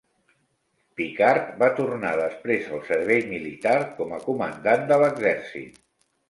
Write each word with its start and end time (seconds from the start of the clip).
Picquart 1.01 1.51
va 1.63 1.67
tornar 1.79 2.13
després 2.21 2.71
al 2.77 2.81
servei 2.87 3.21
militar 3.35 3.75
com 4.01 4.17
a 4.17 4.21
comandant 4.25 4.89
de 4.95 4.99
l"exèrcit. 4.99 5.79